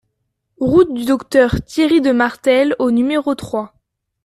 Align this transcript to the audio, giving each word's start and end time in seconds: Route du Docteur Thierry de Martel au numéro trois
Route 0.59 0.91
du 0.95 1.05
Docteur 1.05 1.63
Thierry 1.63 2.01
de 2.01 2.11
Martel 2.11 2.75
au 2.79 2.89
numéro 2.89 3.35
trois 3.35 3.75